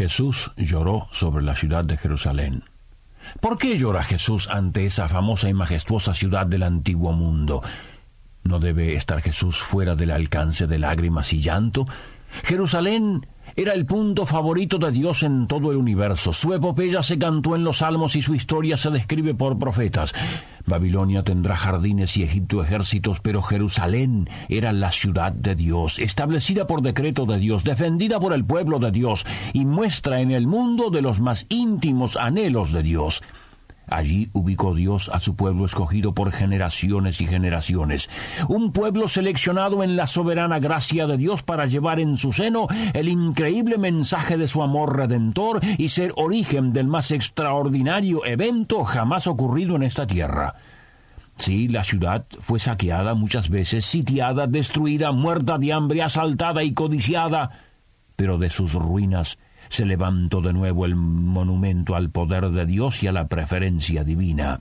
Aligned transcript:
Jesús 0.00 0.50
lloró 0.56 1.08
sobre 1.10 1.44
la 1.44 1.54
ciudad 1.54 1.84
de 1.84 1.98
Jerusalén. 1.98 2.64
¿Por 3.38 3.58
qué 3.58 3.76
llora 3.76 4.02
Jesús 4.02 4.48
ante 4.48 4.86
esa 4.86 5.08
famosa 5.08 5.50
y 5.50 5.52
majestuosa 5.52 6.14
ciudad 6.14 6.46
del 6.46 6.62
antiguo 6.62 7.12
mundo? 7.12 7.62
¿No 8.42 8.60
debe 8.60 8.94
estar 8.94 9.20
Jesús 9.20 9.58
fuera 9.58 9.96
del 9.96 10.10
alcance 10.10 10.66
de 10.66 10.78
lágrimas 10.78 11.34
y 11.34 11.40
llanto? 11.40 11.84
Jerusalén 12.44 13.26
era 13.56 13.72
el 13.72 13.86
punto 13.86 14.26
favorito 14.26 14.78
de 14.78 14.90
Dios 14.90 15.22
en 15.22 15.46
todo 15.46 15.70
el 15.70 15.76
universo. 15.76 16.32
Su 16.32 16.54
epopeya 16.54 17.02
se 17.02 17.18
cantó 17.18 17.56
en 17.56 17.64
los 17.64 17.78
salmos 17.78 18.16
y 18.16 18.22
su 18.22 18.34
historia 18.34 18.76
se 18.76 18.90
describe 18.90 19.34
por 19.34 19.58
profetas. 19.58 20.14
Babilonia 20.66 21.22
tendrá 21.22 21.56
jardines 21.56 22.16
y 22.16 22.22
Egipto 22.22 22.62
ejércitos, 22.62 23.20
pero 23.20 23.42
Jerusalén 23.42 24.28
era 24.48 24.72
la 24.72 24.92
ciudad 24.92 25.32
de 25.32 25.54
Dios, 25.54 25.98
establecida 25.98 26.66
por 26.66 26.82
decreto 26.82 27.26
de 27.26 27.38
Dios, 27.38 27.64
defendida 27.64 28.20
por 28.20 28.32
el 28.32 28.44
pueblo 28.44 28.78
de 28.78 28.90
Dios, 28.90 29.26
y 29.52 29.64
muestra 29.64 30.20
en 30.20 30.30
el 30.30 30.46
mundo 30.46 30.90
de 30.90 31.02
los 31.02 31.20
más 31.20 31.46
íntimos 31.48 32.16
anhelos 32.16 32.72
de 32.72 32.82
Dios. 32.82 33.22
Allí 33.86 34.28
ubicó 34.34 34.74
Dios 34.74 35.10
a 35.12 35.18
su 35.18 35.34
pueblo 35.34 35.64
escogido 35.64 36.14
por 36.14 36.30
generaciones 36.30 37.20
y 37.20 37.26
generaciones, 37.26 38.08
un 38.48 38.72
pueblo 38.72 39.08
seleccionado 39.08 39.82
en 39.82 39.96
la 39.96 40.06
soberana 40.06 40.60
gracia 40.60 41.08
de 41.08 41.16
Dios 41.16 41.42
para 41.42 41.66
llevar 41.66 41.98
en 41.98 42.16
su 42.16 42.32
seno 42.32 42.68
el 42.94 43.08
increíble 43.08 43.78
mensaje 43.78 44.36
de 44.36 44.46
su 44.46 44.62
amor 44.62 44.96
redentor 44.96 45.60
y 45.76 45.88
ser 45.88 46.12
origen 46.16 46.72
del 46.72 46.86
más 46.86 47.10
extraordinario 47.10 48.24
evento 48.24 48.84
jamás 48.84 49.26
ocurrido 49.26 49.74
en 49.74 49.82
esta 49.82 50.06
tierra. 50.06 50.54
Sí, 51.40 51.68
la 51.68 51.82
ciudad 51.82 52.26
fue 52.40 52.58
saqueada 52.58 53.14
muchas 53.14 53.48
veces, 53.48 53.86
sitiada, 53.86 54.46
destruida, 54.46 55.10
muerta 55.10 55.58
de 55.58 55.72
hambre, 55.72 56.02
asaltada 56.02 56.62
y 56.62 56.74
codiciada, 56.74 57.50
pero 58.14 58.36
de 58.36 58.50
sus 58.50 58.74
ruinas 58.74 59.38
se 59.70 59.86
levantó 59.86 60.42
de 60.42 60.52
nuevo 60.52 60.84
el 60.84 60.96
monumento 60.96 61.94
al 61.94 62.10
poder 62.10 62.50
de 62.50 62.66
Dios 62.66 63.02
y 63.02 63.06
a 63.06 63.12
la 63.12 63.28
preferencia 63.28 64.04
divina. 64.04 64.60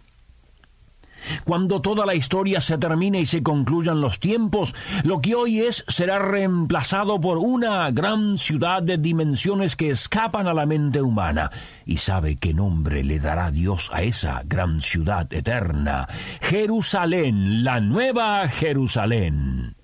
Cuando 1.44 1.82
toda 1.82 2.06
la 2.06 2.16
historia 2.16 2.62
se 2.62 2.78
termine 2.78 3.20
y 3.20 3.26
se 3.26 3.44
concluyan 3.44 4.02
los 4.02 4.20
tiempos, 4.20 4.74
lo 5.04 5.20
que 5.20 5.36
hoy 5.36 5.60
es 5.60 5.84
será 5.88 6.20
reemplazado 6.20 7.20
por 7.20 7.38
una 7.40 7.90
gran 7.92 8.38
ciudad 8.38 8.82
de 8.82 8.98
dimensiones 8.98 9.76
que 9.76 9.90
escapan 9.90 10.48
a 10.48 10.54
la 10.54 10.66
mente 10.66 11.02
humana. 11.02 11.52
¿Y 11.86 11.98
sabe 11.98 12.38
qué 12.38 12.54
nombre 12.54 13.04
le 13.04 13.20
dará 13.20 13.52
Dios 13.52 13.90
a 13.92 14.04
esa 14.04 14.44
gran 14.46 14.80
ciudad 14.80 15.32
eterna? 15.34 16.08
Jerusalén, 16.40 17.64
la 17.64 17.82
nueva 17.82 18.48
Jerusalén. 18.48 19.76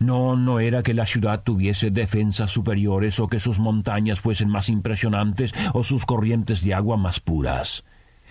No, 0.00 0.36
no 0.36 0.60
era 0.60 0.82
que 0.82 0.94
la 0.94 1.06
ciudad 1.06 1.42
tuviese 1.42 1.90
defensas 1.90 2.50
superiores 2.50 3.20
o 3.20 3.28
que 3.28 3.38
sus 3.38 3.58
montañas 3.58 4.20
fuesen 4.20 4.48
más 4.48 4.68
impresionantes 4.68 5.54
o 5.72 5.82
sus 5.82 6.04
corrientes 6.04 6.64
de 6.64 6.74
agua 6.74 6.96
más 6.96 7.20
puras 7.20 7.84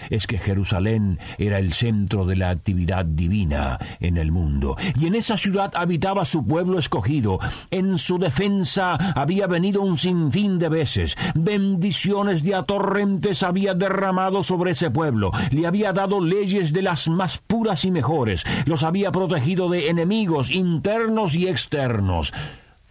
es 0.10 0.28
que 0.28 0.38
Jerusalén 0.38 1.20
era 1.38 1.60
el 1.60 1.74
centro 1.74 2.26
de 2.26 2.36
la 2.36 2.50
actividad 2.50 3.06
divina 3.06 3.80
en 4.00 4.18
el 4.18 4.32
mundo, 4.32 4.76
y 5.00 5.08
en 5.08 5.16
esa 5.16 5.38
ciudad 5.38 5.72
habitaba 5.76 6.26
su 6.26 6.46
pueblo 6.46 6.80
escogido. 6.80 7.40
En 7.70 7.98
su 7.98 8.18
defensa 8.18 8.94
había 9.16 9.48
venido 9.48 9.82
un 9.82 9.98
sinfín 9.98 10.60
de 10.60 10.70
veces. 10.70 11.18
Bendiciones 11.36 12.44
de 12.44 12.56
atorrentes 12.56 13.44
había 13.44 13.74
derramado 13.74 14.44
sobre 14.44 14.72
ese 14.72 14.92
pueblo. 14.92 15.32
Le 15.52 15.68
había 15.68 15.94
dado 15.94 16.22
leyes 16.22 16.74
de 16.74 16.82
las 16.82 17.08
más 17.08 17.38
puras 17.38 17.86
y 17.86 17.92
mejores. 17.92 18.44
Los 18.66 18.84
había 18.84 19.12
protegido 19.12 19.70
de 19.70 19.90
enemigos 19.90 20.52
internos 20.52 21.36
y 21.36 21.48
externos 21.48 22.34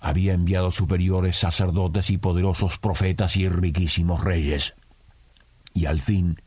había 0.01 0.33
enviado 0.33 0.71
superiores 0.71 1.37
sacerdotes 1.37 2.11
y 2.11 2.17
poderosos 2.19 2.79
profetas 2.79 3.37
y 3.37 3.49
riquísimos 3.49 4.25
reyes. 4.25 4.75
Y 5.75 5.87
al 5.87 6.01
fin 6.01 6.41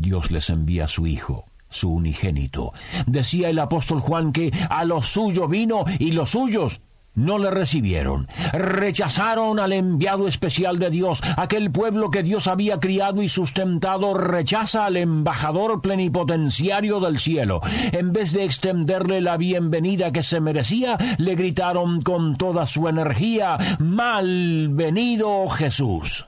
Dios 0.00 0.30
les 0.30 0.50
envía 0.50 0.86
su 0.88 1.06
Hijo, 1.06 1.44
su 1.68 1.90
unigénito. 1.90 2.72
Decía 3.06 3.48
el 3.48 3.58
apóstol 3.58 4.00
Juan 4.00 4.32
que 4.32 4.52
a 4.68 4.84
los 4.84 5.06
suyos 5.06 5.48
vino 5.48 5.84
y 5.98 6.12
los 6.12 6.30
suyos 6.30 6.80
no 7.14 7.38
le 7.38 7.50
recibieron. 7.50 8.28
Rechazaron 8.52 9.58
al 9.58 9.72
enviado 9.72 10.26
especial 10.26 10.78
de 10.78 10.90
Dios. 10.90 11.20
Aquel 11.36 11.70
pueblo 11.70 12.10
que 12.10 12.22
Dios 12.22 12.46
había 12.46 12.78
criado 12.78 13.22
y 13.22 13.28
sustentado 13.28 14.14
rechaza 14.14 14.86
al 14.86 14.96
embajador 14.96 15.80
plenipotenciario 15.80 17.00
del 17.00 17.18
cielo. 17.18 17.60
En 17.92 18.12
vez 18.12 18.32
de 18.32 18.44
extenderle 18.44 19.20
la 19.20 19.36
bienvenida 19.36 20.12
que 20.12 20.22
se 20.22 20.40
merecía, 20.40 20.96
le 21.18 21.34
gritaron 21.34 22.00
con 22.00 22.36
toda 22.36 22.66
su 22.66 22.88
energía, 22.88 23.58
Malvenido 23.78 25.48
Jesús. 25.48 26.26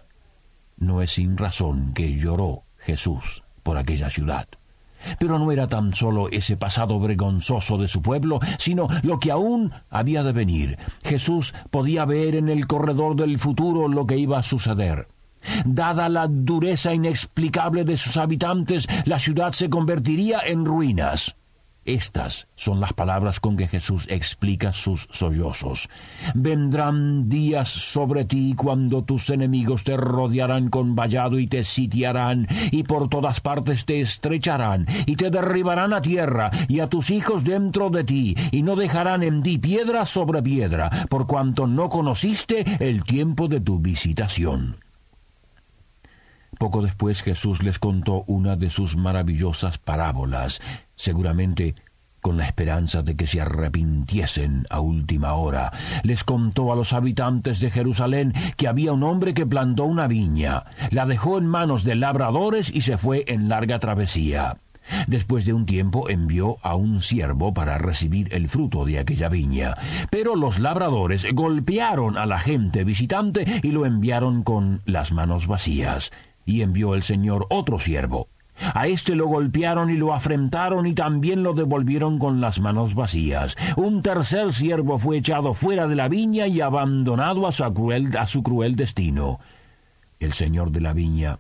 No 0.77 1.01
es 1.01 1.13
sin 1.13 1.37
razón 1.37 1.93
que 1.95 2.17
lloró 2.17 2.65
Jesús 2.79 3.42
por 3.63 3.79
aquella 3.79 4.11
ciudad. 4.11 4.49
Pero 5.19 5.39
no 5.39 5.51
era 5.51 5.67
tan 5.67 5.95
solo 5.95 6.29
ese 6.31 6.57
pasado 6.57 7.01
vergonzoso 7.01 7.77
de 7.79 7.89
su 7.89 8.03
pueblo, 8.03 8.41
sino 8.59 8.89
lo 9.03 9.19
que 9.19 9.33
aún 9.33 9.73
había 9.91 10.23
de 10.23 10.33
venir. 10.33 10.79
Jesús 11.05 11.55
podía 11.71 12.05
ver 12.05 12.37
en 12.37 12.49
el 12.49 12.67
corredor 12.67 13.17
del 13.17 13.39
futuro 13.39 13.89
lo 13.89 14.07
que 14.07 14.17
iba 14.17 14.39
a 14.39 14.43
suceder. 14.45 15.09
Dada 15.65 16.09
la 16.09 16.29
dureza 16.29 16.95
inexplicable 16.95 17.85
de 17.85 17.97
sus 17.97 18.17
habitantes, 18.17 18.87
la 19.07 19.19
ciudad 19.19 19.53
se 19.53 19.69
convertiría 19.69 20.41
en 20.47 20.65
ruinas. 20.65 21.35
Estas 21.85 22.47
son 22.55 22.79
las 22.81 22.93
palabras 22.93 23.41
con 23.41 23.57
que 23.57 23.67
Jesús 23.67 24.07
explica 24.09 24.73
sus 24.73 25.09
sollozos. 25.11 25.89
Vendrán 26.35 27.29
días 27.29 27.69
sobre 27.69 28.25
ti 28.25 28.55
cuando 28.57 29.03
tus 29.03 29.31
enemigos 29.31 29.83
te 29.83 29.97
rodearán 29.97 30.71
con 30.71 30.95
vallado 30.95 31.41
y 31.41 31.49
te 31.49 31.65
sitiarán, 31.65 32.47
y 32.71 32.85
por 32.85 33.09
todas 33.09 33.41
partes 33.41 33.85
te 33.85 34.01
estrecharán, 34.01 34.87
y 35.07 35.17
te 35.17 35.31
derribarán 35.31 35.93
a 35.93 36.01
tierra, 36.01 36.51
y 36.69 36.79
a 36.79 36.89
tus 36.89 37.11
hijos 37.11 37.43
dentro 37.43 37.91
de 37.91 38.05
ti, 38.05 38.37
y 38.53 38.63
no 38.63 38.77
dejarán 38.77 39.25
en 39.25 39.43
ti 39.43 39.59
piedra 39.59 40.07
sobre 40.07 40.41
piedra, 40.41 40.89
por 41.09 41.27
cuanto 41.27 41.67
no 41.67 41.89
conociste 41.89 42.65
el 42.79 43.03
tiempo 43.03 43.49
de 43.49 43.61
tu 43.61 43.81
visitación. 43.81 44.77
Poco 46.63 46.81
después 46.81 47.25
Jesús 47.25 47.65
les 47.65 47.81
contó 47.81 48.23
una 48.29 48.55
de 48.55 48.71
sus 48.71 48.95
maravillosas 48.95 49.79
parábolas, 49.79 50.61
seguramente 50.95 51.75
con 52.21 52.37
la 52.37 52.47
esperanza 52.47 53.03
de 53.03 53.17
que 53.17 53.27
se 53.27 53.41
arrepintiesen 53.41 54.65
a 54.71 54.79
última 54.79 55.35
hora. 55.35 55.73
Les 56.05 56.23
contó 56.23 56.73
a 56.73 56.77
los 56.77 56.93
habitantes 56.93 57.59
de 57.59 57.73
Jerusalén 57.73 58.33
que 58.57 58.69
había 58.69 58.93
un 58.93 59.03
hombre 59.03 59.35
que 59.35 59.45
plantó 59.45 59.87
una 59.87 60.07
viña, 60.07 60.63
la 60.93 61.05
dejó 61.05 61.37
en 61.37 61.47
manos 61.47 61.83
de 61.83 61.97
labradores 61.97 62.73
y 62.73 62.83
se 62.83 62.97
fue 62.97 63.25
en 63.27 63.49
larga 63.49 63.81
travesía. 63.81 64.59
Después 65.09 65.45
de 65.45 65.55
un 65.55 65.67
tiempo 65.67 66.11
envió 66.11 66.59
a 66.63 66.77
un 66.77 67.03
siervo 67.03 67.53
para 67.53 67.79
recibir 67.79 68.33
el 68.33 68.49
fruto 68.49 68.85
de 68.85 69.01
aquella 69.01 69.29
viña. 69.29 69.77
Pero 70.11 70.37
los 70.37 70.61
labradores 70.61 71.27
golpearon 71.35 72.17
a 72.17 72.27
la 72.27 72.39
gente 72.39 72.85
visitante 72.85 73.45
y 73.65 73.73
lo 73.73 73.85
enviaron 73.85 74.45
con 74.45 74.83
las 74.85 75.11
manos 75.11 75.49
vacías. 75.49 76.13
Y 76.45 76.63
envió 76.63 76.95
el 76.95 77.03
Señor 77.03 77.47
otro 77.51 77.79
siervo. 77.79 78.29
A 78.75 78.87
éste 78.87 79.15
lo 79.15 79.27
golpearon 79.27 79.91
y 79.91 79.95
lo 79.95 80.13
afrentaron 80.15 80.87
y 80.87 80.95
también 80.95 81.43
lo 81.43 81.53
devolvieron 81.55 82.19
con 82.19 82.41
las 82.41 82.61
manos 82.61 82.95
vacías. 82.95 83.57
Un 83.77 84.03
tercer 84.03 84.53
siervo 84.53 84.99
fue 84.99 85.19
echado 85.19 85.55
fuera 85.55 85.87
de 85.87 85.97
la 85.97 86.09
viña 86.09 86.47
y 86.47 86.61
abandonado 86.61 87.47
a 87.47 87.53
su 87.53 87.65
cruel, 87.73 88.17
a 88.17 88.27
su 88.27 88.43
cruel 88.43 88.77
destino. 88.77 89.41
El 90.21 90.33
señor 90.33 90.71
de 90.71 90.81
la 90.81 90.93
viña 90.93 91.39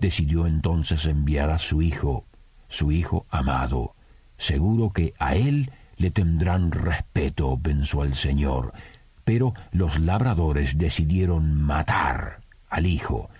decidió 0.00 0.46
entonces 0.46 1.06
enviar 1.06 1.50
a 1.50 1.58
su 1.58 1.82
hijo, 1.82 2.24
su 2.68 2.92
hijo 2.92 3.26
amado. 3.30 3.94
Seguro 4.36 4.90
que 4.90 5.14
a 5.18 5.34
él 5.36 5.70
le 5.96 6.10
tendrán 6.10 6.72
respeto, 6.72 7.58
pensó 7.62 8.04
el 8.04 8.14
señor. 8.14 8.72
Pero 9.24 9.54
los 9.70 9.98
labradores 9.98 10.76
decidieron 10.76 11.62
matar 11.62 12.40
al 12.68 12.86
hijo 12.86 13.30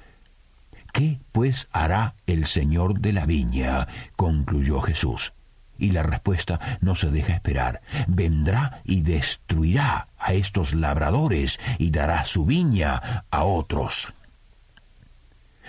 ¿Qué 0.92 1.20
pues 1.32 1.68
hará 1.72 2.14
el 2.26 2.46
Señor 2.46 3.00
de 3.00 3.12
la 3.12 3.26
viña? 3.26 3.86
concluyó 4.16 4.80
Jesús. 4.80 5.32
Y 5.78 5.92
la 5.92 6.02
respuesta 6.02 6.60
no 6.80 6.94
se 6.94 7.10
deja 7.10 7.32
esperar. 7.32 7.80
Vendrá 8.06 8.82
y 8.84 9.00
destruirá 9.00 10.08
a 10.18 10.34
estos 10.34 10.74
labradores 10.74 11.58
y 11.78 11.90
dará 11.90 12.24
su 12.24 12.44
viña 12.44 13.24
a 13.30 13.44
otros. 13.44 14.12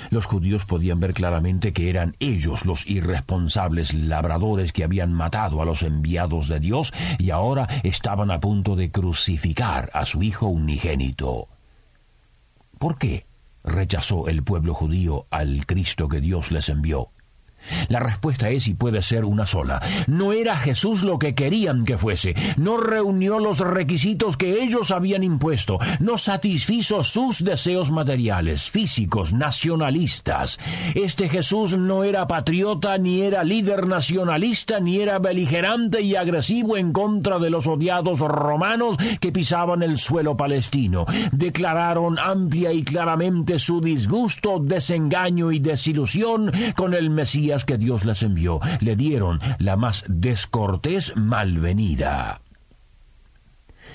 Los 0.09 0.25
judíos 0.25 0.65
podían 0.65 0.99
ver 0.99 1.13
claramente 1.13 1.73
que 1.73 1.89
eran 1.89 2.15
ellos 2.19 2.65
los 2.65 2.87
irresponsables 2.87 3.93
labradores 3.93 4.73
que 4.73 4.83
habían 4.83 5.13
matado 5.13 5.61
a 5.61 5.65
los 5.65 5.83
enviados 5.83 6.47
de 6.47 6.59
Dios 6.59 6.91
y 7.19 7.29
ahora 7.29 7.67
estaban 7.83 8.31
a 8.31 8.39
punto 8.39 8.75
de 8.75 8.91
crucificar 8.91 9.91
a 9.93 10.05
su 10.05 10.23
hijo 10.23 10.47
unigénito. 10.47 11.47
¿Por 12.79 12.97
qué 12.97 13.27
rechazó 13.63 14.27
el 14.27 14.43
pueblo 14.43 14.73
judío 14.73 15.27
al 15.29 15.65
Cristo 15.65 16.07
que 16.07 16.21
Dios 16.21 16.51
les 16.51 16.69
envió? 16.69 17.11
La 17.89 17.99
respuesta 17.99 18.49
es 18.49 18.67
y 18.67 18.73
puede 18.73 19.01
ser 19.01 19.25
una 19.25 19.45
sola. 19.45 19.81
No 20.07 20.33
era 20.33 20.57
Jesús 20.57 21.03
lo 21.03 21.19
que 21.19 21.35
querían 21.35 21.85
que 21.85 21.97
fuese. 21.97 22.35
No 22.57 22.77
reunió 22.77 23.39
los 23.39 23.59
requisitos 23.59 24.37
que 24.37 24.63
ellos 24.63 24.91
habían 24.91 25.23
impuesto. 25.23 25.79
No 25.99 26.17
satisfizo 26.17 27.03
sus 27.03 27.43
deseos 27.43 27.91
materiales, 27.91 28.69
físicos, 28.69 29.33
nacionalistas. 29.33 30.59
Este 30.95 31.29
Jesús 31.29 31.77
no 31.77 32.03
era 32.03 32.27
patriota, 32.27 32.97
ni 32.97 33.21
era 33.21 33.43
líder 33.43 33.87
nacionalista, 33.87 34.79
ni 34.79 34.99
era 34.99 35.19
beligerante 35.19 36.01
y 36.01 36.15
agresivo 36.15 36.77
en 36.77 36.91
contra 36.91 37.39
de 37.39 37.49
los 37.49 37.67
odiados 37.67 38.19
romanos 38.19 38.97
que 39.19 39.31
pisaban 39.31 39.83
el 39.83 39.97
suelo 39.97 40.35
palestino. 40.35 41.05
Declararon 41.31 42.19
amplia 42.19 42.71
y 42.71 42.83
claramente 42.83 43.59
su 43.59 43.81
disgusto, 43.81 44.59
desengaño 44.59 45.51
y 45.51 45.59
desilusión 45.59 46.51
con 46.75 46.93
el 46.93 47.09
Mesías 47.09 47.50
que 47.65 47.77
Dios 47.77 48.05
les 48.05 48.23
envió, 48.23 48.59
le 48.79 48.95
dieron 48.95 49.39
la 49.59 49.75
más 49.75 50.03
descortés 50.07 51.15
malvenida. 51.15 52.41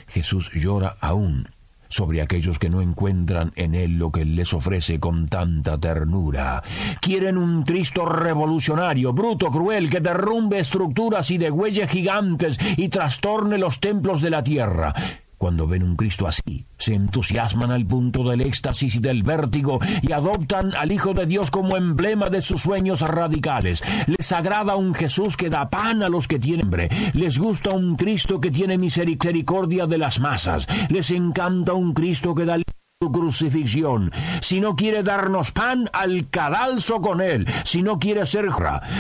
Jesús 0.09 0.51
llora 0.55 0.97
aún 1.01 1.49
sobre 1.89 2.21
aquellos 2.21 2.59
que 2.59 2.69
no 2.69 2.81
encuentran 2.81 3.53
en 3.57 3.75
Él 3.75 3.99
lo 3.99 4.11
que 4.11 4.25
les 4.25 4.53
ofrece 4.53 4.99
con 5.01 5.27
tanta 5.27 5.79
ternura. 5.79 6.63
Quieren 7.01 7.39
un 7.39 7.63
Cristo 7.63 8.07
revolucionario, 8.07 9.13
bruto, 9.13 9.47
cruel, 9.47 9.89
que 9.89 10.01
derrumbe 10.01 10.59
estructuras 10.59 11.31
y 11.31 11.39
degüelle 11.39 11.87
gigantes 11.87 12.59
y 12.77 12.89
trastorne 12.89 13.59
los 13.59 13.81
templos 13.81 14.21
de 14.21 14.31
la 14.31 14.43
tierra. 14.43 14.95
Cuando 15.39 15.67
ven 15.67 15.83
un 15.83 15.97
Cristo 15.97 16.27
así, 16.27 16.65
se 16.79 16.95
entusiasman 16.95 17.71
al 17.71 17.87
punto 17.87 18.25
del 18.25 18.41
éxtasis 18.41 18.97
y 18.97 18.99
del 19.01 19.23
vértigo 19.23 19.79
y 20.01 20.13
adoptan 20.13 20.75
al 20.75 20.93
Hijo 20.93 21.13
de 21.13 21.27
Dios 21.27 21.51
como 21.51 21.77
emblema 21.77 22.31
de 22.31 22.41
sus 22.41 22.63
sueños 22.63 23.03
radicales. 23.03 23.83
Les 24.07 24.33
agrada 24.33 24.77
un 24.77 24.95
Jesús 24.95 25.37
que 25.37 25.51
da 25.51 25.69
pan 25.69 26.03
a 26.03 26.09
los 26.09 26.27
que 26.27 26.39
tienen 26.39 26.67
hambre. 26.67 26.89
Les 27.13 27.39
gusta 27.39 27.71
un 27.71 27.97
Cristo 27.97 28.41
que 28.41 28.51
tiene 28.51 28.79
misericordia 28.79 29.87
de 29.87 29.99
las 29.99 30.21
masas. 30.21 30.67
Les 30.89 31.11
encanta 31.11 31.75
un 31.75 31.93
Cristo 31.93 32.35
que 32.35 32.45
da 32.45 32.57
su 33.03 33.13
crucifixión. 33.13 34.11
Si 34.41 34.59
no 34.59 34.75
quiere 34.75 35.03
darnos 35.03 35.53
pan, 35.53 35.91
al 35.93 36.31
cadalso 36.31 37.03
con 37.03 37.21
él. 37.21 37.47
Si 37.63 37.83
no 37.83 37.99
quiere 37.99 38.25
ser 38.25 38.47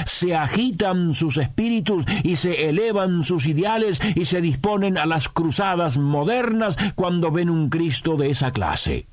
se 0.04 0.37
agitan 0.37 1.14
sus 1.14 1.38
espíritus 1.38 2.04
y 2.22 2.37
se 2.37 2.69
elevan 2.69 3.25
sus 3.25 3.46
ideales 3.46 3.98
y 4.14 4.26
se 4.26 4.43
disponen 4.43 4.98
a 4.98 5.06
las 5.06 5.31
cruzadas 5.31 5.96
modernas 5.96 6.76
cuando 6.94 7.31
ven 7.31 7.48
un 7.48 7.70
Cristo 7.70 8.19
de 8.19 8.28
esa 8.28 8.50
clase. 8.50 9.06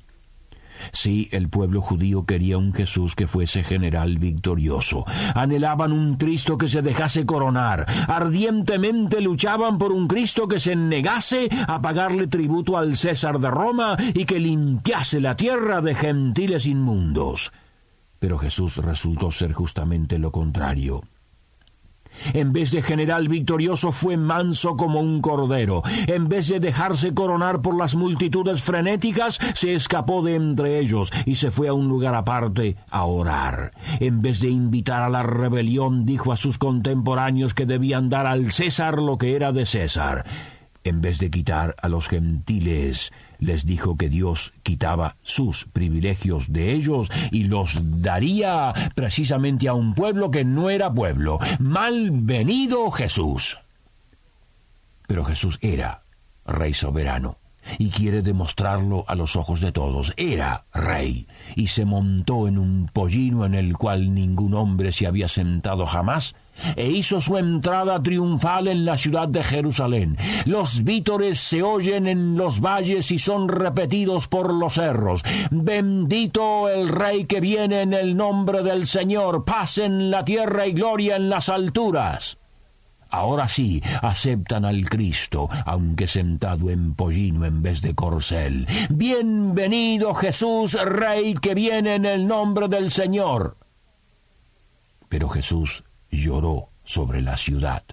Sí, 0.92 1.28
el 1.32 1.48
pueblo 1.48 1.80
judío 1.80 2.24
quería 2.24 2.58
un 2.58 2.72
Jesús 2.72 3.14
que 3.14 3.26
fuese 3.26 3.62
general 3.62 4.18
victorioso. 4.18 5.04
Anhelaban 5.34 5.92
un 5.92 6.16
Cristo 6.16 6.58
que 6.58 6.68
se 6.68 6.82
dejase 6.82 7.26
coronar. 7.26 7.86
Ardientemente 8.08 9.20
luchaban 9.20 9.78
por 9.78 9.92
un 9.92 10.06
Cristo 10.06 10.48
que 10.48 10.60
se 10.60 10.76
negase 10.76 11.48
a 11.66 11.80
pagarle 11.80 12.26
tributo 12.26 12.76
al 12.76 12.96
César 12.96 13.38
de 13.38 13.50
Roma 13.50 13.96
y 14.14 14.24
que 14.24 14.38
limpiase 14.38 15.20
la 15.20 15.36
tierra 15.36 15.80
de 15.80 15.94
gentiles 15.94 16.66
inmundos. 16.66 17.52
Pero 18.18 18.38
Jesús 18.38 18.78
resultó 18.78 19.30
ser 19.30 19.52
justamente 19.52 20.18
lo 20.18 20.32
contrario. 20.32 21.02
En 22.32 22.52
vez 22.52 22.70
de 22.70 22.82
general 22.82 23.28
victorioso 23.28 23.92
fue 23.92 24.16
manso 24.16 24.76
como 24.76 25.00
un 25.00 25.20
cordero. 25.20 25.82
En 26.06 26.28
vez 26.28 26.48
de 26.48 26.60
dejarse 26.60 27.14
coronar 27.14 27.60
por 27.60 27.76
las 27.76 27.94
multitudes 27.94 28.62
frenéticas, 28.62 29.38
se 29.54 29.74
escapó 29.74 30.22
de 30.22 30.36
entre 30.36 30.78
ellos 30.78 31.10
y 31.26 31.36
se 31.36 31.50
fue 31.50 31.68
a 31.68 31.74
un 31.74 31.88
lugar 31.88 32.14
aparte 32.14 32.76
a 32.90 33.04
orar. 33.04 33.72
En 34.00 34.22
vez 34.22 34.40
de 34.40 34.48
invitar 34.48 35.02
a 35.02 35.08
la 35.08 35.22
rebelión, 35.22 36.04
dijo 36.04 36.32
a 36.32 36.36
sus 36.36 36.58
contemporáneos 36.58 37.54
que 37.54 37.66
debían 37.66 38.08
dar 38.08 38.26
al 38.26 38.52
César 38.52 38.98
lo 38.98 39.18
que 39.18 39.36
era 39.36 39.52
de 39.52 39.66
César. 39.66 40.24
En 40.84 41.00
vez 41.00 41.18
de 41.18 41.30
quitar 41.30 41.74
a 41.80 41.88
los 41.88 42.08
gentiles 42.08 43.12
les 43.38 43.64
dijo 43.64 43.96
que 43.96 44.10
Dios 44.10 44.52
quitaba 44.62 45.16
sus 45.22 45.64
privilegios 45.64 46.52
de 46.52 46.72
ellos 46.72 47.10
y 47.30 47.44
los 47.44 47.78
daría 48.02 48.72
precisamente 48.94 49.66
a 49.68 49.74
un 49.74 49.94
pueblo 49.94 50.30
que 50.30 50.44
no 50.44 50.68
era 50.68 50.92
pueblo. 50.92 51.38
Malvenido 51.58 52.90
Jesús. 52.90 53.58
Pero 55.06 55.24
Jesús 55.24 55.58
era 55.62 56.04
rey 56.44 56.74
soberano 56.74 57.38
y 57.78 57.90
quiere 57.90 58.22
demostrarlo 58.22 59.04
a 59.06 59.14
los 59.14 59.36
ojos 59.36 59.60
de 59.60 59.72
todos. 59.72 60.12
Era 60.16 60.64
rey 60.72 61.26
y 61.56 61.68
se 61.68 61.84
montó 61.84 62.48
en 62.48 62.58
un 62.58 62.90
pollino 62.92 63.44
en 63.44 63.54
el 63.54 63.76
cual 63.76 64.14
ningún 64.14 64.54
hombre 64.54 64.92
se 64.92 65.06
había 65.06 65.28
sentado 65.28 65.86
jamás 65.86 66.34
e 66.76 66.88
hizo 66.88 67.20
su 67.20 67.36
entrada 67.36 68.02
triunfal 68.02 68.68
en 68.68 68.84
la 68.84 68.96
ciudad 68.96 69.28
de 69.28 69.42
Jerusalén. 69.42 70.16
Los 70.44 70.84
vítores 70.84 71.38
se 71.38 71.62
oyen 71.62 72.06
en 72.06 72.36
los 72.36 72.60
valles 72.60 73.10
y 73.10 73.18
son 73.18 73.48
repetidos 73.48 74.28
por 74.28 74.52
los 74.52 74.74
cerros. 74.74 75.22
Bendito 75.50 76.68
el 76.68 76.88
Rey 76.88 77.24
que 77.24 77.40
viene 77.40 77.82
en 77.82 77.92
el 77.92 78.16
nombre 78.16 78.62
del 78.62 78.86
Señor, 78.86 79.44
paz 79.44 79.78
en 79.78 80.10
la 80.10 80.24
tierra 80.24 80.66
y 80.66 80.72
gloria 80.72 81.16
en 81.16 81.28
las 81.28 81.48
alturas. 81.48 82.38
Ahora 83.14 83.46
sí 83.46 83.80
aceptan 84.02 84.64
al 84.64 84.90
Cristo, 84.90 85.48
aunque 85.66 86.08
sentado 86.08 86.68
en 86.68 86.94
pollino 86.94 87.44
en 87.44 87.62
vez 87.62 87.80
de 87.80 87.94
corcel. 87.94 88.66
Bienvenido 88.90 90.14
Jesús, 90.14 90.76
Rey 90.84 91.34
que 91.34 91.54
viene 91.54 91.94
en 91.94 92.06
el 92.06 92.26
nombre 92.26 92.66
del 92.66 92.90
Señor. 92.90 93.56
Pero 95.08 95.28
Jesús 95.28 95.84
lloró 96.10 96.70
sobre 96.82 97.22
la 97.22 97.36
ciudad. 97.36 97.84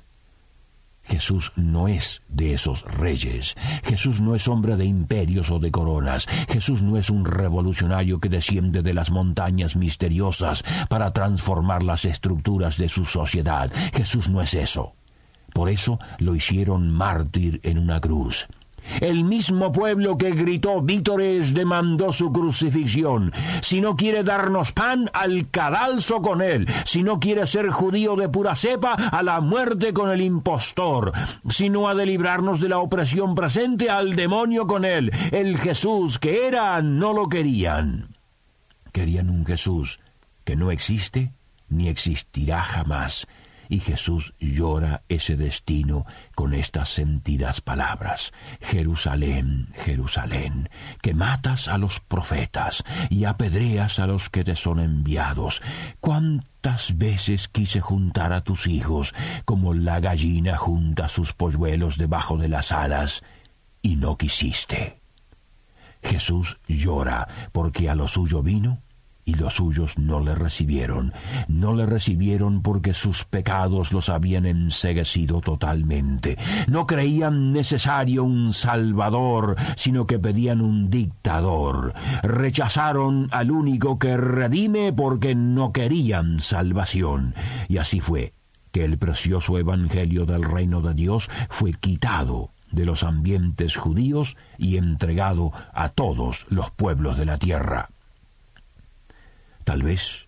Jesús 1.03 1.51
no 1.55 1.87
es 1.87 2.23
de 2.27 2.55
esos 2.55 2.81
reyes. 2.83 3.55
Jesús 3.83 4.21
no 4.21 4.33
es 4.33 4.47
hombre 4.47 4.75
de 4.75 4.85
imperios 4.85 5.51
o 5.51 5.59
de 5.59 5.69
coronas. 5.69 6.25
Jesús 6.49 6.81
no 6.81 6.97
es 6.97 7.11
un 7.11 7.25
revolucionario 7.25 8.19
que 8.19 8.29
desciende 8.29 8.81
de 8.81 8.95
las 8.95 9.11
montañas 9.11 9.75
misteriosas 9.75 10.63
para 10.89 11.13
transformar 11.13 11.83
las 11.83 12.05
estructuras 12.05 12.77
de 12.77 12.89
su 12.89 13.05
sociedad. 13.05 13.71
Jesús 13.93 14.27
no 14.27 14.41
es 14.41 14.55
eso. 14.55 14.95
Por 15.53 15.69
eso 15.69 15.99
lo 16.19 16.35
hicieron 16.35 16.89
mártir 16.89 17.59
en 17.63 17.77
una 17.77 17.99
cruz. 17.99 18.47
El 18.99 19.23
mismo 19.23 19.71
pueblo 19.71 20.17
que 20.17 20.31
gritó 20.31 20.81
vítores 20.81 21.53
demandó 21.53 22.11
su 22.11 22.31
crucifixión. 22.31 23.31
Si 23.61 23.79
no 23.79 23.95
quiere 23.95 24.23
darnos 24.23 24.71
pan, 24.71 25.09
al 25.13 25.49
cadalso 25.49 26.21
con 26.21 26.41
él. 26.41 26.67
Si 26.85 27.03
no 27.03 27.19
quiere 27.19 27.45
ser 27.45 27.69
judío 27.69 28.15
de 28.15 28.29
pura 28.29 28.55
cepa, 28.55 28.93
a 28.93 29.23
la 29.23 29.39
muerte 29.39 29.93
con 29.93 30.09
el 30.09 30.21
impostor. 30.21 31.11
Si 31.49 31.69
no 31.69 31.87
ha 31.87 31.95
de 31.95 32.05
librarnos 32.05 32.59
de 32.59 32.69
la 32.69 32.79
opresión 32.79 33.35
presente, 33.35 33.89
al 33.89 34.15
demonio 34.15 34.67
con 34.67 34.83
él. 34.83 35.11
El 35.31 35.57
Jesús 35.57 36.19
que 36.19 36.47
era, 36.47 36.81
no 36.81 37.13
lo 37.13 37.29
querían. 37.29 38.15
Querían 38.91 39.29
un 39.29 39.45
Jesús 39.45 39.99
que 40.43 40.55
no 40.55 40.71
existe 40.71 41.31
ni 41.69 41.87
existirá 41.87 42.61
jamás 42.63 43.27
y 43.71 43.79
Jesús 43.79 44.33
llora 44.37 45.03
ese 45.07 45.37
destino 45.37 46.05
con 46.35 46.53
estas 46.53 46.89
sentidas 46.89 47.61
palabras. 47.61 48.33
Jerusalén, 48.59 49.69
Jerusalén, 49.73 50.69
que 51.01 51.13
matas 51.13 51.69
a 51.69 51.77
los 51.77 52.01
profetas 52.01 52.83
y 53.09 53.23
apedreas 53.23 53.99
a 53.99 54.07
los 54.07 54.29
que 54.29 54.43
te 54.43 54.57
son 54.57 54.81
enviados. 54.81 55.61
¿Cuántas 56.01 56.97
veces 56.97 57.47
quise 57.47 57.79
juntar 57.79 58.33
a 58.33 58.41
tus 58.41 58.67
hijos 58.67 59.15
como 59.45 59.73
la 59.73 60.01
gallina 60.01 60.57
junta 60.57 61.07
sus 61.07 61.31
polluelos 61.31 61.97
debajo 61.97 62.37
de 62.37 62.49
las 62.49 62.73
alas 62.73 63.23
y 63.81 63.95
no 63.95 64.17
quisiste? 64.17 65.01
Jesús 66.03 66.59
llora 66.67 67.25
porque 67.53 67.89
a 67.89 67.95
lo 67.95 68.09
suyo 68.09 68.43
vino 68.43 68.81
y 69.25 69.35
los 69.35 69.55
suyos 69.55 69.97
no 69.97 70.19
le 70.19 70.35
recibieron. 70.35 71.13
No 71.47 71.73
le 71.75 71.85
recibieron 71.85 72.61
porque 72.61 72.93
sus 72.93 73.25
pecados 73.25 73.91
los 73.91 74.09
habían 74.09 74.45
enseguecido 74.45 75.41
totalmente. 75.41 76.37
No 76.67 76.87
creían 76.87 77.53
necesario 77.53 78.23
un 78.23 78.53
salvador, 78.53 79.55
sino 79.75 80.05
que 80.07 80.19
pedían 80.19 80.61
un 80.61 80.89
dictador. 80.89 81.93
Rechazaron 82.23 83.27
al 83.31 83.51
único 83.51 83.99
que 83.99 84.17
redime 84.17 84.93
porque 84.93 85.35
no 85.35 85.71
querían 85.71 86.39
salvación. 86.39 87.35
Y 87.67 87.77
así 87.77 87.99
fue 87.99 88.33
que 88.71 88.85
el 88.85 88.97
precioso 88.97 89.57
evangelio 89.57 90.25
del 90.25 90.43
reino 90.43 90.81
de 90.81 90.93
Dios 90.93 91.29
fue 91.49 91.73
quitado 91.73 92.51
de 92.71 92.85
los 92.85 93.03
ambientes 93.03 93.75
judíos 93.75 94.37
y 94.57 94.77
entregado 94.77 95.51
a 95.73 95.89
todos 95.89 96.45
los 96.49 96.71
pueblos 96.71 97.17
de 97.17 97.25
la 97.25 97.37
tierra. 97.37 97.89
Tal 99.71 99.83
vez, 99.83 100.27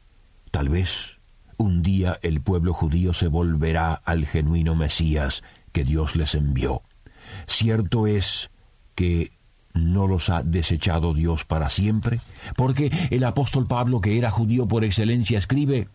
tal 0.51 0.69
vez, 0.69 1.19
un 1.57 1.83
día 1.83 2.17
el 2.21 2.39
pueblo 2.39 2.73
judío 2.73 3.12
se 3.13 3.27
volverá 3.27 3.93
al 3.93 4.25
genuino 4.25 4.73
Mesías 4.73 5.43
que 5.73 5.83
Dios 5.83 6.15
les 6.15 6.33
envió. 6.35 6.81
Cierto 7.45 8.07
es 8.07 8.51
que 8.95 9.33
no 9.73 10.07
los 10.07 10.29
ha 10.29 10.43
desechado 10.43 11.13
Dios 11.13 11.43
para 11.43 11.67
siempre, 11.67 12.21
porque 12.55 12.89
el 13.12 13.25
apóstol 13.25 13.67
Pablo, 13.67 14.00
que 14.00 14.17
era 14.17 14.31
judío 14.31 14.65
por 14.65 14.85
excelencia, 14.85 15.39
escribe, 15.39 15.89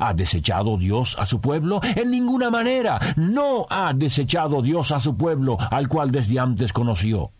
¿Ha 0.00 0.14
desechado 0.14 0.78
Dios 0.78 1.14
a 1.18 1.26
su 1.26 1.42
pueblo? 1.42 1.82
En 1.94 2.10
ninguna 2.10 2.48
manera. 2.48 2.98
No 3.16 3.66
ha 3.68 3.92
desechado 3.92 4.62
Dios 4.62 4.92
a 4.92 5.00
su 5.00 5.14
pueblo, 5.14 5.58
al 5.70 5.88
cual 5.88 6.10
desde 6.10 6.38
antes 6.38 6.72
conoció. 6.72 7.32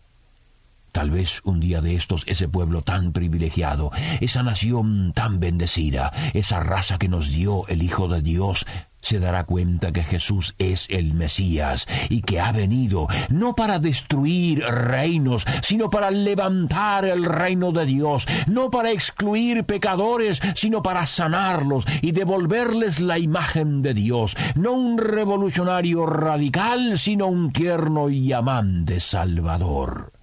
Tal 0.91 1.11
vez 1.11 1.41
un 1.43 1.59
día 1.59 1.81
de 1.81 1.95
estos 1.95 2.23
ese 2.27 2.47
pueblo 2.47 2.81
tan 2.81 3.11
privilegiado, 3.11 3.91
esa 4.21 4.43
nación 4.43 5.13
tan 5.13 5.39
bendecida, 5.39 6.11
esa 6.33 6.59
raza 6.59 6.97
que 6.97 7.07
nos 7.07 7.31
dio 7.31 7.67
el 7.67 7.83
Hijo 7.83 8.07
de 8.07 8.21
Dios, 8.21 8.65
se 9.01 9.19
dará 9.19 9.45
cuenta 9.45 9.91
que 9.91 10.03
Jesús 10.03 10.55
es 10.57 10.87
el 10.89 11.13
Mesías 11.13 11.87
y 12.09 12.21
que 12.21 12.39
ha 12.39 12.51
venido 12.51 13.07
no 13.29 13.55
para 13.55 13.79
destruir 13.79 14.59
reinos, 14.59 15.45
sino 15.61 15.89
para 15.89 16.11
levantar 16.11 17.05
el 17.05 17.25
reino 17.25 17.71
de 17.71 17.85
Dios, 17.85 18.27
no 18.47 18.69
para 18.69 18.91
excluir 18.91 19.63
pecadores, 19.63 20.41
sino 20.55 20.83
para 20.83 21.05
sanarlos 21.05 21.85
y 22.01 22.11
devolverles 22.11 22.99
la 22.99 23.17
imagen 23.17 23.81
de 23.81 23.93
Dios, 23.93 24.35
no 24.55 24.73
un 24.73 24.97
revolucionario 24.97 26.05
radical, 26.05 26.99
sino 26.99 27.27
un 27.27 27.51
tierno 27.51 28.09
y 28.09 28.33
amante 28.33 28.99
Salvador. 28.99 30.18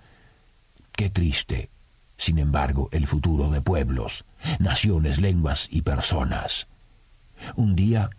Triste, 1.10 1.70
sin 2.16 2.38
embargo, 2.38 2.88
el 2.92 3.06
futuro 3.06 3.50
de 3.50 3.60
pueblos, 3.60 4.24
naciones, 4.58 5.20
lenguas 5.20 5.68
y 5.70 5.82
personas. 5.82 6.68
Un 7.54 7.76
día 7.76 8.10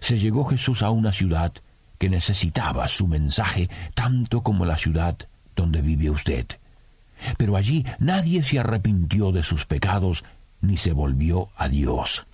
se 0.00 0.18
llegó 0.18 0.44
Jesús 0.44 0.82
a 0.82 0.90
una 0.90 1.12
ciudad 1.12 1.52
que 1.98 2.08
necesitaba 2.08 2.86
su 2.88 3.06
mensaje 3.06 3.68
tanto 3.94 4.42
como 4.42 4.64
la 4.64 4.76
ciudad 4.76 5.16
donde 5.56 5.82
vive 5.82 6.10
usted. 6.10 6.46
Pero 7.38 7.56
allí 7.56 7.84
nadie 7.98 8.42
se 8.42 8.58
arrepintió 8.58 9.32
de 9.32 9.42
sus 9.42 9.64
pecados 9.64 10.24
ni 10.60 10.76
se 10.76 10.92
volvió 10.92 11.50
a 11.56 11.68
Dios. 11.68 12.26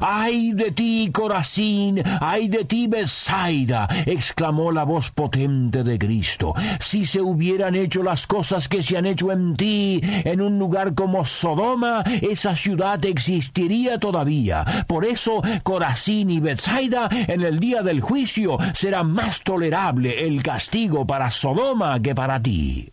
¡Ay 0.00 0.52
de 0.52 0.72
ti, 0.72 1.10
Corazín! 1.12 2.02
¡Ay 2.20 2.48
de 2.48 2.64
ti, 2.64 2.86
Besaida! 2.86 3.88
exclamó 4.06 4.72
la 4.72 4.84
voz 4.84 5.10
potente 5.10 5.82
de 5.82 5.98
Cristo. 5.98 6.54
Si 6.80 7.04
se 7.04 7.20
hubieran 7.20 7.74
hecho 7.74 8.02
las 8.02 8.26
cosas 8.26 8.68
que 8.68 8.82
se 8.82 8.96
han 8.96 9.06
hecho 9.06 9.32
en 9.32 9.54
ti, 9.54 10.00
en 10.02 10.40
un 10.40 10.58
lugar 10.58 10.94
como 10.94 11.24
Sodoma, 11.24 12.02
esa 12.20 12.56
ciudad 12.56 13.04
existiría 13.04 13.98
todavía. 13.98 14.64
Por 14.86 15.04
eso, 15.04 15.42
Corazín 15.62 16.30
y 16.30 16.40
Bethsaida, 16.40 17.08
en 17.10 17.42
el 17.42 17.58
día 17.58 17.82
del 17.82 18.00
juicio, 18.00 18.58
será 18.72 19.02
más 19.02 19.42
tolerable 19.42 20.26
el 20.26 20.42
castigo 20.42 21.06
para 21.06 21.30
Sodoma 21.30 22.00
que 22.00 22.14
para 22.14 22.40
ti. 22.40 22.90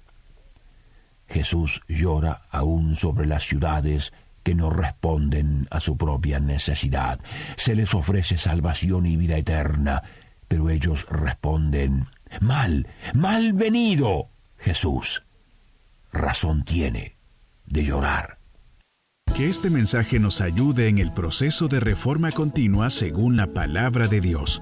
Jesús 1.28 1.82
llora 1.88 2.42
aún 2.52 2.96
sobre 2.96 3.26
las 3.26 3.44
ciudades 3.44 4.12
que 4.44 4.56
no 4.56 4.70
responden 4.70 5.68
a 5.70 5.80
su 5.80 5.98
propia 5.98 6.40
necesidad. 6.40 7.20
Se 7.58 7.76
les 7.76 7.94
ofrece 7.94 8.38
salvación 8.38 9.06
y 9.06 9.18
vida 9.18 9.38
eterna, 9.38 10.02
pero 10.48 10.70
ellos 10.70 11.08
responden, 11.10 12.08
mal, 12.40 12.88
mal 13.14 13.54
venido, 13.54 14.30
Jesús. 14.58 15.24
Razón 16.12 16.64
tiene 16.64 17.16
de 17.66 17.84
llorar. 17.84 18.38
Que 19.36 19.48
este 19.48 19.70
mensaje 19.70 20.20
nos 20.20 20.42
ayude 20.42 20.90
en 20.90 20.98
el 20.98 21.12
proceso 21.12 21.68
de 21.68 21.80
reforma 21.80 22.32
continua 22.32 22.90
según 22.90 23.38
la 23.38 23.48
palabra 23.48 24.08
de 24.08 24.20
Dios. 24.20 24.62